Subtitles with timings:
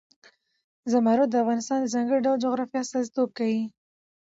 [0.91, 3.61] زمرد د افغانستان د ځانګړي ډول جغرافیه استازیتوب کوي.